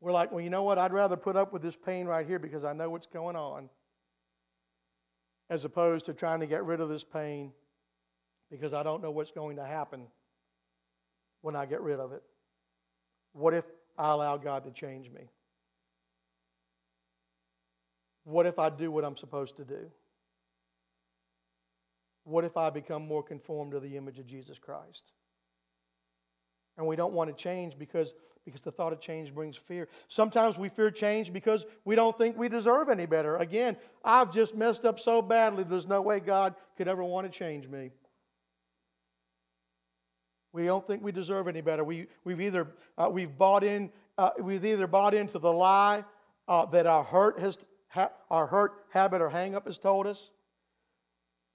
[0.00, 0.78] We're like, well, you know what?
[0.78, 3.68] I'd rather put up with this pain right here because I know what's going on,
[5.50, 7.52] as opposed to trying to get rid of this pain
[8.50, 10.06] because I don't know what's going to happen
[11.42, 12.22] when I get rid of it.
[13.32, 13.64] What if
[13.96, 15.28] I allow God to change me?
[18.24, 19.90] What if I do what I'm supposed to do?
[22.28, 25.12] What if I become more conformed to the image of Jesus Christ?
[26.76, 28.14] And we don't want to change because,
[28.44, 29.88] because the thought of change brings fear.
[30.08, 33.36] Sometimes we fear change because we don't think we deserve any better.
[33.36, 37.36] Again, I've just messed up so badly, there's no way God could ever want to
[37.36, 37.90] change me.
[40.52, 41.82] We don't think we deserve any better.
[41.82, 46.04] We, we've either uh, we've bought in uh, we've either bought into the lie
[46.48, 50.30] uh, that our hurt has ha- our hurt habit or hang up has told us,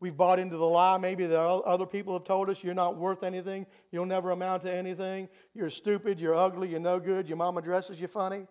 [0.03, 3.23] We've bought into the lie maybe that other people have told us you're not worth
[3.23, 7.61] anything, you'll never amount to anything, you're stupid, you're ugly, you're no good, your mama
[7.61, 8.45] dresses you funny.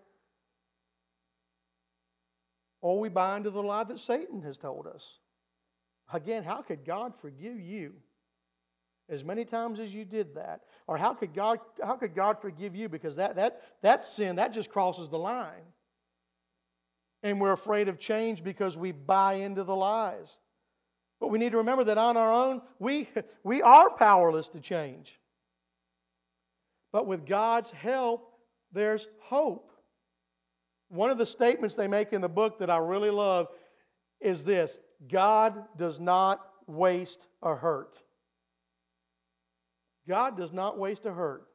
[2.80, 5.18] Or we buy into the lie that Satan has told us.
[6.10, 7.92] Again, how could God forgive you
[9.10, 10.62] as many times as you did that?
[10.86, 12.88] Or how could God, how could God forgive you?
[12.88, 15.66] Because that, that, that sin, that just crosses the line.
[17.22, 20.38] And we're afraid of change because we buy into the lies.
[21.22, 23.08] But we need to remember that on our own, we,
[23.44, 25.20] we are powerless to change.
[26.90, 28.35] But with God's help,
[28.72, 29.70] there's hope.
[30.88, 33.46] One of the statements they make in the book that I really love
[34.20, 38.00] is this God does not waste a hurt.
[40.08, 41.46] God does not waste a hurt.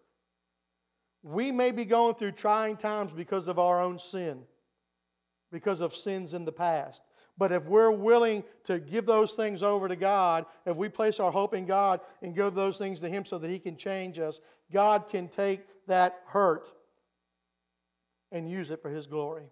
[1.23, 4.43] We may be going through trying times because of our own sin,
[5.51, 7.03] because of sins in the past.
[7.37, 11.31] But if we're willing to give those things over to God, if we place our
[11.31, 14.41] hope in God and give those things to Him so that He can change us,
[14.71, 16.67] God can take that hurt
[18.31, 19.45] and use it for His glory.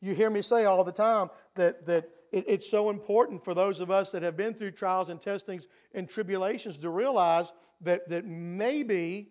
[0.00, 3.80] You hear me say all the time that, that it, it's so important for those
[3.80, 8.26] of us that have been through trials and testings and tribulations to realize that, that
[8.26, 9.30] maybe,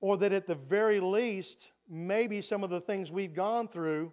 [0.00, 4.12] or that at the very least, maybe some of the things we've gone through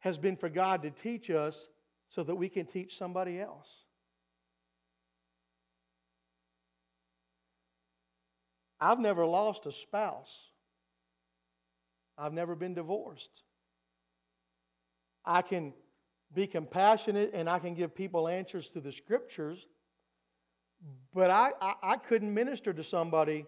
[0.00, 1.68] has been for God to teach us
[2.08, 3.84] so that we can teach somebody else.
[8.80, 10.50] I've never lost a spouse.
[12.16, 13.42] I've never been divorced.
[15.24, 15.72] I can
[16.32, 19.66] be compassionate and I can give people answers through the scriptures,
[21.12, 23.46] but I, I, I couldn't minister to somebody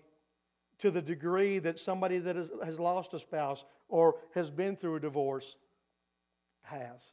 [0.80, 5.00] to the degree that somebody that has, lost a spouse or has been through a
[5.00, 5.56] divorce
[6.62, 7.12] has.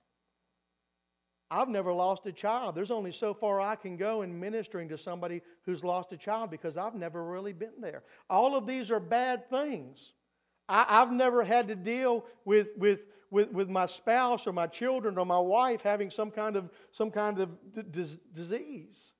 [1.50, 2.76] I've never lost a child.
[2.76, 6.52] There's only so far I can go in ministering to somebody who's lost a child
[6.52, 8.04] because I've never really been there.
[8.30, 10.14] All of these are bad things.
[10.68, 13.00] I, have never had to deal with, with,
[13.32, 17.12] with, with my spouse or my children or my wife having some kind of, some
[17.12, 19.14] kind of d- disease.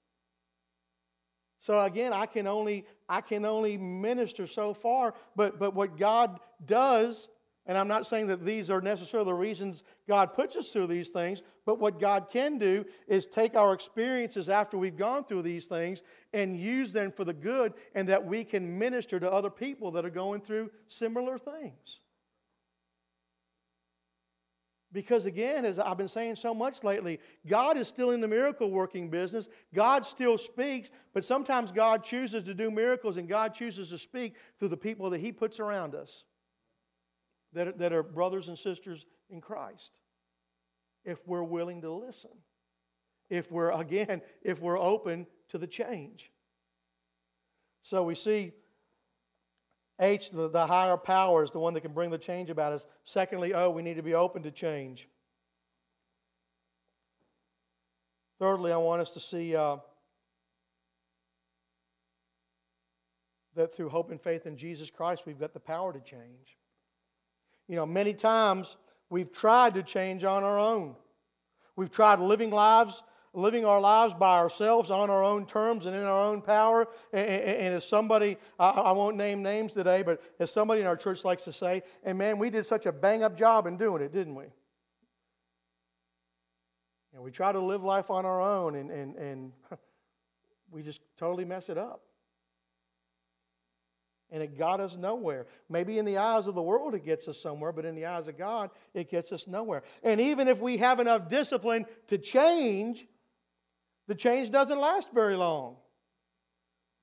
[1.60, 6.40] So again, I can only I can only minister so far, but but what God
[6.66, 7.30] does
[7.68, 11.10] and I'm not saying that these are necessarily the reasons God puts us through these
[11.10, 15.66] things, but what God can do is take our experiences after we've gone through these
[15.66, 19.92] things and use them for the good, and that we can minister to other people
[19.92, 22.00] that are going through similar things.
[24.94, 28.72] Because again, as I've been saying so much lately, God is still in the miracle
[28.72, 29.50] working business.
[29.74, 34.36] God still speaks, but sometimes God chooses to do miracles and God chooses to speak
[34.60, 36.24] through the people that He puts around us
[37.54, 40.00] that are, that are brothers and sisters in Christ.
[41.04, 42.32] If we're willing to listen,
[43.30, 46.32] if we're, again, if we're open to the change.
[47.82, 48.54] So we see
[50.00, 52.86] H, the, the higher power, is the one that can bring the change about us.
[53.04, 55.08] Secondly, O, we need to be open to change.
[58.40, 59.78] Thirdly, I want us to see uh,
[63.56, 66.58] that through hope and faith in Jesus Christ, we've got the power to change.
[67.68, 68.78] You know, many times
[69.10, 70.96] we've tried to change on our own.
[71.76, 73.02] We've tried living lives,
[73.38, 76.88] living our lives by ourselves on our own terms and in our own power.
[77.14, 80.88] And, and, and as somebody, I, I, won't name names today, but as somebody in
[80.88, 83.78] our church likes to say, and man, we did such a bang up job in
[83.78, 84.46] doing it, didn't we?
[87.14, 89.52] And we try to live life on our own and, and, and
[90.72, 92.02] we just totally mess it up
[94.32, 95.48] and it got us nowhere.
[95.70, 98.28] Maybe in the eyes of the world it gets us somewhere, but in the eyes
[98.28, 99.84] of God it gets us nowhere.
[100.04, 103.06] And even if we have enough discipline to change,
[104.08, 105.78] the change doesn't last very long.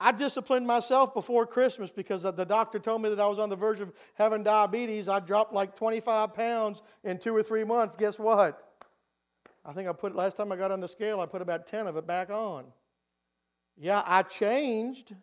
[0.00, 3.56] I disciplined myself before Christmas because the doctor told me that I was on the
[3.56, 5.08] verge of having diabetes.
[5.08, 7.96] I dropped like 25 pounds in two or three months.
[7.96, 8.60] Guess what?
[9.64, 11.86] I think I put, last time I got on the scale, I put about 10
[11.86, 12.64] of it back on.
[13.78, 15.14] Yeah, I changed.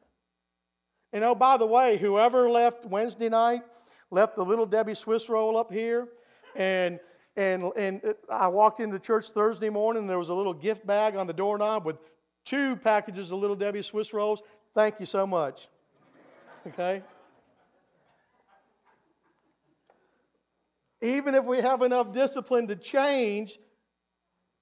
[1.14, 3.62] And oh, by the way, whoever left Wednesday night
[4.10, 6.08] left the little Debbie Swiss roll up here.
[6.56, 7.00] And,
[7.36, 11.16] and, and I walked into church Thursday morning, and there was a little gift bag
[11.16, 11.98] on the doorknob with
[12.46, 14.42] two packages of little Debbie Swiss rolls.
[14.74, 15.68] Thank you so much.
[16.68, 17.02] Okay?
[21.02, 23.58] Even if we have enough discipline to change,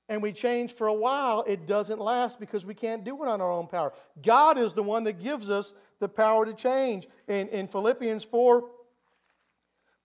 [0.10, 3.40] and we change for a while, it doesn't last because we can't do it on
[3.42, 3.94] our own power.
[4.24, 7.08] God is the one that gives us the power to change.
[7.28, 8.64] In, in Philippians 4,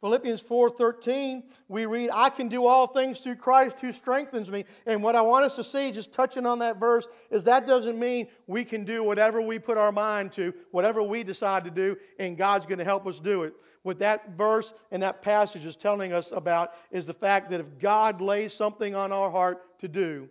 [0.04, 4.66] Philippians 4:13, we read, I can do all things through Christ who strengthens me.
[4.84, 7.98] And what I want us to see, just touching on that verse, is that doesn't
[7.98, 11.96] mean we can do whatever we put our mind to, whatever we decide to do,
[12.18, 13.54] and God's going to help us do it.
[13.82, 17.78] What that verse and that passage is telling us about is the fact that if
[17.78, 20.28] God lays something on our heart to do,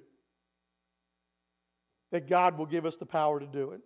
[2.12, 3.82] that God will give us the power to do it.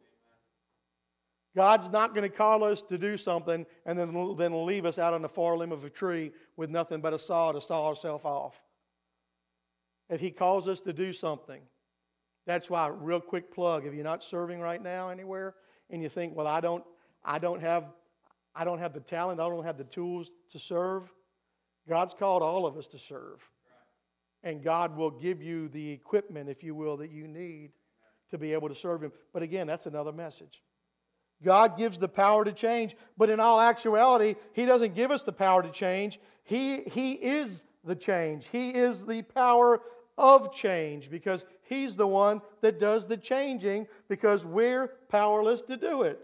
[1.58, 5.15] God's not going to call us to do something and then, then leave us out
[5.15, 8.26] on the far limb of a tree with nothing but a saw to saw ourselves
[8.26, 8.62] off.
[10.08, 11.62] If He calls us to do something,
[12.46, 15.56] that's why, real quick plug, if you're not serving right now anywhere
[15.89, 16.84] and you think, well, I don't,
[17.26, 17.86] I don't have
[18.54, 21.12] I don't have the talent, I don't have the tools to serve.
[21.89, 23.48] God's called all of us to serve.
[24.43, 27.72] And God will give you the equipment, if you will, that you need
[28.30, 29.12] to be able to serve Him.
[29.34, 30.62] But again, that's another message.
[31.43, 35.32] God gives the power to change, but in all actuality, He doesn't give us the
[35.32, 36.19] power to change.
[36.43, 38.47] He, he is the change.
[38.47, 39.82] He is the power
[40.17, 46.04] of change because He's the one that does the changing because we're powerless to do
[46.04, 46.19] it.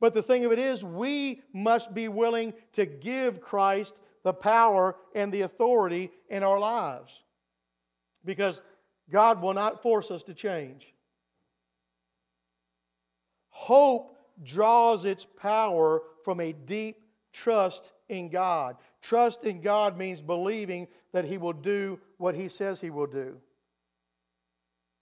[0.00, 4.96] But the thing of it is, we must be willing to give Christ the power
[5.14, 7.24] and the authority in our lives
[8.24, 8.62] because
[9.10, 10.94] God will not force us to change.
[13.68, 17.02] Hope draws its power from a deep
[17.34, 18.76] trust in God.
[19.02, 23.36] Trust in God means believing that He will do what He says He will do.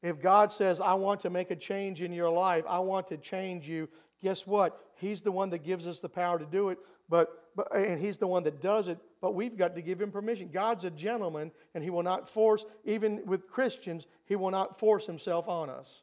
[0.03, 3.17] If God says, I want to make a change in your life, I want to
[3.19, 3.89] change you,
[4.21, 4.81] guess what?
[4.97, 8.17] He's the one that gives us the power to do it, but, but and He's
[8.17, 10.51] the one that does it, but we've got to give Him permission.
[10.53, 15.07] God's a gentleman, and He will not force, even with Christians, He will not force
[15.07, 16.03] Himself on us.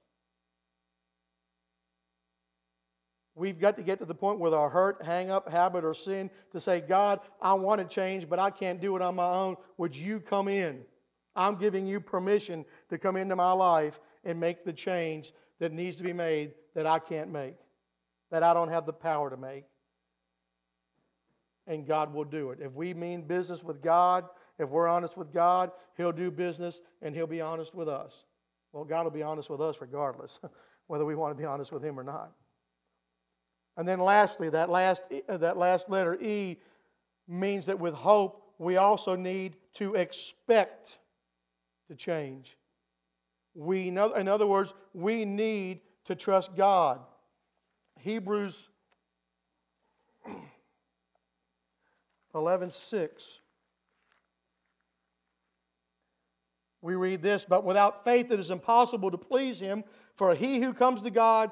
[3.36, 6.30] We've got to get to the point with our hurt, hang up, habit, or sin
[6.52, 9.56] to say, God, I want to change, but I can't do it on my own.
[9.78, 10.82] Would you come in?
[11.36, 15.96] I'm giving you permission to come into my life and make the change that needs
[15.98, 17.56] to be made that I can't make,
[18.30, 19.66] that I don't have the power to make.
[21.66, 22.60] And God will do it.
[22.62, 24.26] If we mean business with God,
[24.60, 28.26] if we're honest with God, He'll do business and He'll be honest with us.
[28.74, 30.40] Well, God will be honest with us regardless,
[30.88, 32.32] whether we want to be honest with Him or not.
[33.78, 36.58] And then lastly, that last, uh, that last letter, E,
[37.28, 40.98] means that with hope, we also need to expect
[41.88, 42.58] to change.
[43.56, 47.00] We, in other words, we need to trust God.
[48.00, 48.68] Hebrews
[52.34, 53.40] 11 6.
[56.82, 60.74] We read this, but without faith it is impossible to please him, for he who
[60.74, 61.52] comes to God,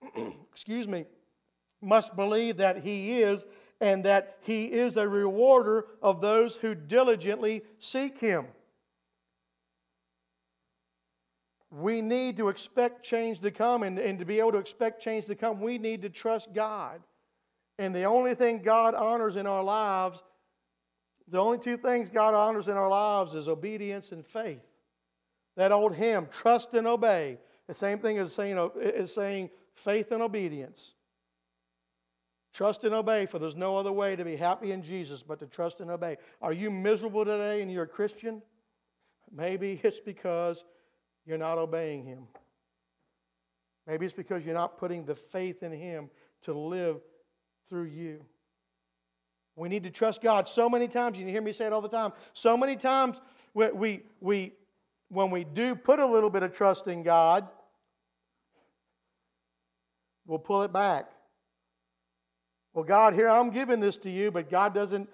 [0.52, 1.04] excuse me,
[1.80, 3.46] must believe that he is
[3.80, 8.46] and that he is a rewarder of those who diligently seek him.
[11.70, 15.26] We need to expect change to come, and, and to be able to expect change
[15.26, 17.00] to come, we need to trust God.
[17.78, 20.22] And the only thing God honors in our lives,
[21.28, 24.64] the only two things God honors in our lives is obedience and faith.
[25.56, 30.22] That old hymn, trust and obey, the same thing as saying, is saying faith and
[30.22, 30.94] obedience.
[32.52, 35.46] Trust and obey, for there's no other way to be happy in Jesus but to
[35.46, 36.16] trust and obey.
[36.40, 38.42] Are you miserable today and you're a Christian?
[39.30, 40.64] Maybe it's because
[41.26, 42.26] you're not obeying Him.
[43.86, 46.10] Maybe it's because you're not putting the faith in Him
[46.42, 47.00] to live
[47.68, 48.24] through you.
[49.56, 51.18] We need to trust God so many times.
[51.18, 52.12] You hear me say it all the time.
[52.32, 53.20] So many times
[53.54, 54.52] we, we, we,
[55.08, 57.48] when we do put a little bit of trust in God,
[60.26, 61.10] we'll pull it back.
[62.78, 65.08] Well, God, here I'm giving this to you, but God doesn't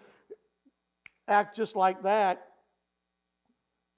[1.26, 2.46] act just like that.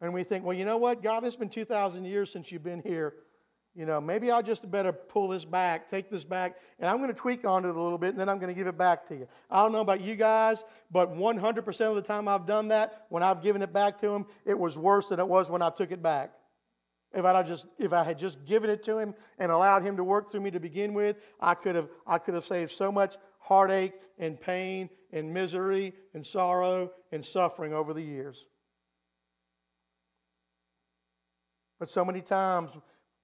[0.00, 1.02] And we think, well, you know what?
[1.02, 3.14] God, it's been 2,000 years since you've been here.
[3.74, 7.08] You know, maybe I'll just better pull this back, take this back, and I'm going
[7.08, 9.08] to tweak on it a little bit, and then I'm going to give it back
[9.08, 9.26] to you.
[9.50, 10.62] I don't know about you guys,
[10.92, 14.26] but 100% of the time I've done that, when I've given it back to him,
[14.44, 16.30] it was worse than it was when I took it back.
[17.16, 20.04] If I just if I had just given it to him and allowed him to
[20.04, 23.16] work through me to begin with, I could have I could have saved so much
[23.46, 28.46] heartache and pain and misery and sorrow and suffering over the years.
[31.78, 32.70] But so many times,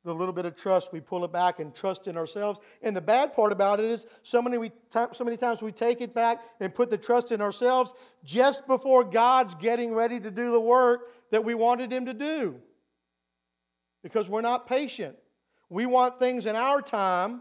[0.04, 2.60] the little bit of trust, we pull it back and trust in ourselves.
[2.82, 6.00] And the bad part about it is, so many, we, so many times we take
[6.00, 7.92] it back and put the trust in ourselves
[8.24, 12.56] just before God's getting ready to do the work that we wanted Him to do.
[14.02, 15.16] Because we're not patient.
[15.68, 17.40] We want things in our time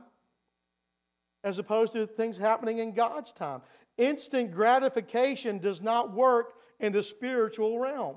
[1.43, 3.61] as opposed to things happening in God's time.
[3.97, 8.15] Instant gratification does not work in the spiritual realm.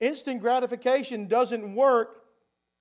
[0.00, 2.22] Instant gratification doesn't work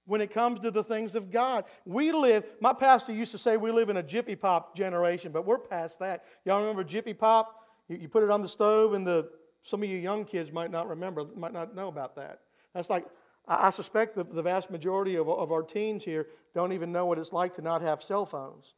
[0.06, 1.66] when it comes to the things of God.
[1.86, 5.46] We live, my pastor used to say we live in a Jiffy Pop generation, but
[5.46, 6.24] we're past that.
[6.46, 7.68] Y'all remember Jiffy Pop?
[7.90, 9.30] You, you put it on the stove, and the,
[9.62, 12.40] some of you young kids might not remember, might not know about that.
[12.74, 13.06] That's like,
[13.50, 17.18] I, suspect that the vast majority of, of our teens here don't even know what
[17.18, 18.76] it's like to not have cell phones.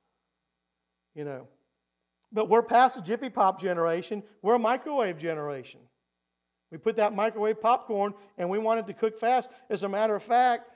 [1.14, 1.48] You know.
[2.32, 5.82] But we're past the Jiffy Pop generation, we're a microwave generation.
[6.72, 9.50] We put that microwave popcorn and we want it to cook fast.
[9.70, 10.70] As a matter of fact,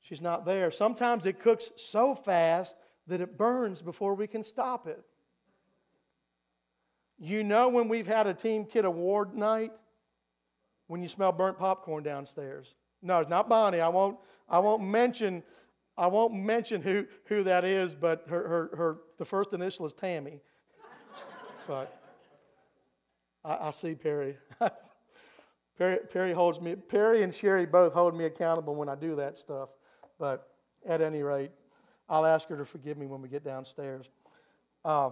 [0.00, 0.70] she's not there.
[0.70, 2.74] Sometimes it cooks so fast
[3.06, 5.02] that it burns before we can stop it.
[7.18, 9.72] You know when we've had a Team Kid Award night?
[10.90, 12.74] When you smell burnt popcorn downstairs.
[13.00, 13.80] No, it's not Bonnie.
[13.80, 14.18] I won't,
[14.48, 15.44] I won't mention
[15.96, 19.92] I won't mention who, who that is, but her, her, her the first initial is
[19.92, 20.40] Tammy.
[21.68, 21.96] but
[23.44, 24.36] I, I see Perry.
[25.78, 25.98] Perry.
[26.12, 26.74] Perry holds me.
[26.74, 29.68] Perry and Sherry both hold me accountable when I do that stuff.
[30.18, 30.48] But
[30.84, 31.52] at any rate,
[32.08, 34.08] I'll ask her to forgive me when we get downstairs.
[34.84, 35.10] Uh,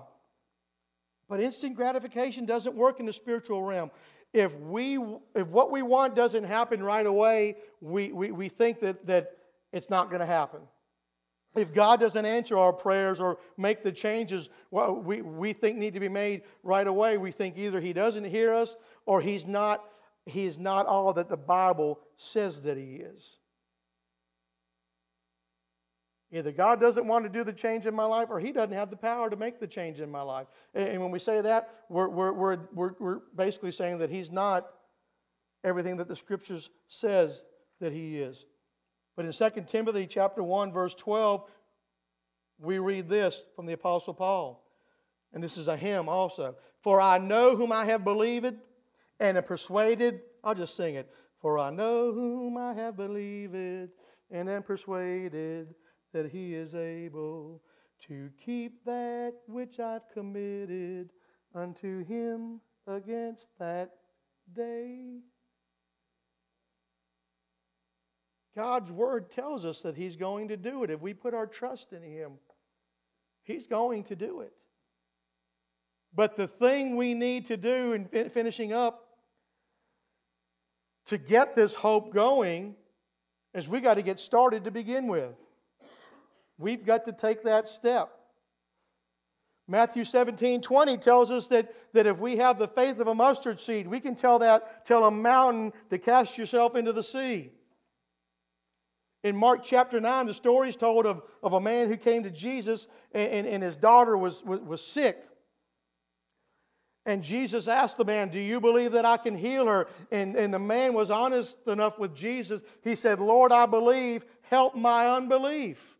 [1.29, 3.93] but instant gratification doesn't work in the spiritual realm.
[4.33, 4.99] If we
[5.35, 9.37] if what we want doesn't happen right away, we, we, we think that, that
[9.73, 10.61] it's not going to happen.
[11.57, 16.01] If God doesn't answer our prayers or make the changes we, we think need to
[16.01, 18.77] be made right away, we think either He doesn't hear us
[19.07, 19.85] or He's not,
[20.27, 23.39] he's not all that the Bible says that He is.
[26.31, 28.91] Either God doesn't want to do the change in my life or He doesn't have
[28.91, 30.47] the power to make the change in my life.
[30.75, 34.69] And when we say that, we're, we're, we're, we're, basically saying that He's not
[35.65, 37.45] everything that the Scriptures says
[37.81, 38.45] that He is.
[39.17, 41.45] But in 2 Timothy chapter 1, verse 12,
[42.61, 44.65] we read this from the Apostle Paul.
[45.33, 46.57] And this is a hymn also.
[46.83, 48.55] For I know whom I have believed
[49.19, 50.21] and am persuaded.
[50.45, 51.11] I'll just sing it.
[51.41, 53.55] For I know whom I have believed
[54.31, 55.75] and am persuaded
[56.13, 57.63] that he is able
[58.07, 61.11] to keep that which I've committed
[61.55, 63.91] unto him against that
[64.55, 65.21] day.
[68.55, 70.91] God's word tells us that he's going to do it.
[70.91, 72.33] If we put our trust in him,
[73.45, 74.53] he's going to do it.
[76.15, 79.05] But the thing we need to do in finishing up
[81.07, 82.75] to get this hope going
[83.55, 85.35] is we got to get started to begin with.
[86.59, 88.11] We've got to take that step.
[89.69, 93.61] Matthew 17, 20 tells us that, that if we have the faith of a mustard
[93.61, 97.53] seed, we can tell that, tell a mountain to cast yourself into the sea.
[99.23, 102.31] In Mark chapter 9, the story is told of, of a man who came to
[102.31, 105.23] Jesus and, and, and his daughter was, was, was sick.
[107.05, 109.89] And Jesus asked the man, Do you believe that I can heal her?
[110.11, 112.63] And, and the man was honest enough with Jesus.
[112.83, 115.98] He said, Lord, I believe, help my unbelief.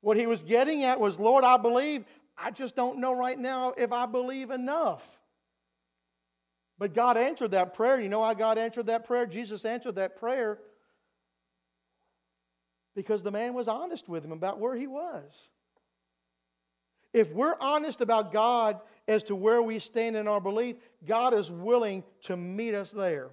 [0.00, 2.04] What he was getting at was, Lord, I believe.
[2.36, 5.06] I just don't know right now if I believe enough.
[6.78, 8.00] But God answered that prayer.
[8.00, 9.26] You know why God answered that prayer?
[9.26, 10.58] Jesus answered that prayer
[12.96, 15.50] because the man was honest with him about where he was.
[17.12, 21.50] If we're honest about God as to where we stand in our belief, God is
[21.50, 23.30] willing to meet us there.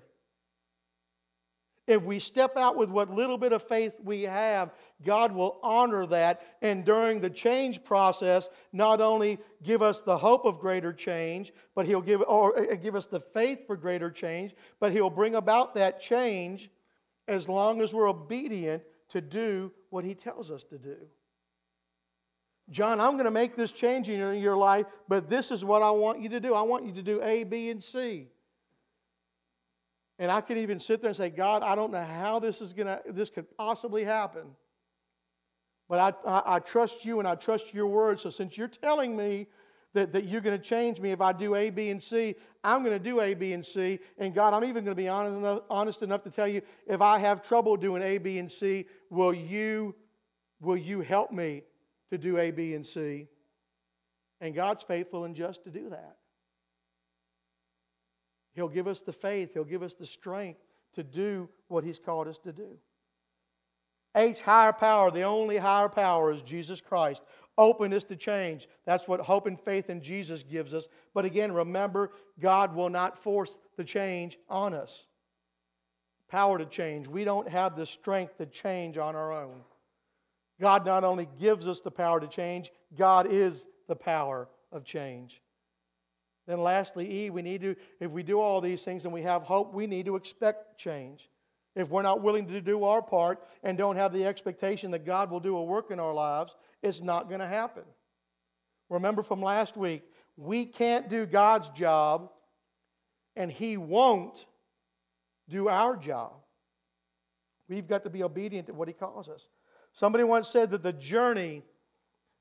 [1.87, 4.73] If we step out with what little bit of faith we have,
[5.05, 6.41] God will honor that.
[6.61, 11.85] And during the change process, not only give us the hope of greater change, but
[11.85, 15.75] He'll give, or uh, give us the faith for greater change, but He'll bring about
[15.75, 16.69] that change
[17.29, 20.97] as long as we're obedient to do what He tells us to do.
[22.69, 25.89] John, I'm going to make this change in your life, but this is what I
[25.91, 26.53] want you to do.
[26.53, 28.27] I want you to do A, B, and C.
[30.19, 32.73] And I could even sit there and say, God, I don't know how this is
[32.73, 34.47] to, this could possibly happen.
[35.87, 38.19] But I, I, I, trust you and I trust your word.
[38.19, 39.47] So since you're telling me
[39.93, 42.83] that, that you're going to change me if I do A, B, and C, I'm
[42.83, 43.99] going to do A, B, and C.
[44.17, 47.01] And God, I'm even going to be honest enough, honest enough to tell you if
[47.01, 49.95] I have trouble doing A, B, and C, will you,
[50.59, 51.63] will you help me
[52.09, 53.27] to do A, B, and C?
[54.41, 56.16] And God's faithful and just to do that.
[58.57, 60.59] He'll give us the faith, He'll give us the strength
[60.95, 62.79] to do what He's called us to do.
[64.15, 65.11] H, higher power.
[65.11, 67.21] The only higher power is Jesus Christ.
[67.59, 68.67] Openness to change.
[68.83, 70.87] That's what hope and faith in Jesus gives us.
[71.13, 75.05] But again, remember, God will not force the change on us.
[76.27, 77.07] Power to change.
[77.07, 79.61] We don't have the strength to change on our own.
[80.59, 85.43] God not only gives us the power to change, God is the power of change.
[86.47, 89.43] Then, lastly, E, we need to, if we do all these things and we have
[89.43, 91.29] hope, we need to expect change.
[91.75, 95.29] If we're not willing to do our part and don't have the expectation that God
[95.29, 97.83] will do a work in our lives, it's not going to happen.
[98.89, 100.03] Remember from last week,
[100.37, 102.31] we can't do God's job
[103.35, 104.45] and He won't
[105.49, 106.33] do our job.
[107.67, 109.49] We've got to be obedient to what He calls us.
[109.91, 111.63] Somebody once said that the journey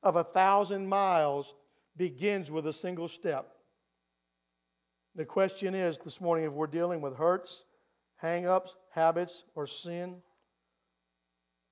[0.03, 1.55] of a thousand miles
[1.97, 3.56] begins with a single step.
[5.17, 7.65] The question is this morning if we're dealing with hurts,
[8.17, 10.17] hang ups, habits, or sin,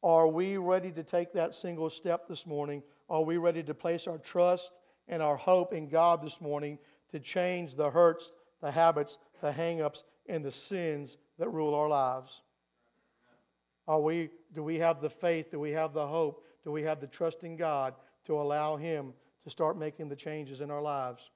[0.03, 2.83] are we ready to take that single step this morning?
[3.11, 4.73] Are we ready to place our trust
[5.09, 6.79] and our hope in God this morning
[7.11, 8.33] to change the hurts,
[8.63, 12.41] the habits, the hang ups, and the sins that rule our lives?
[13.87, 15.51] Are we, do we have the faith?
[15.51, 16.45] Do we have the hope?
[16.65, 17.93] Do we have the trust in God
[18.25, 21.31] to allow Him to start making the changes in our lives?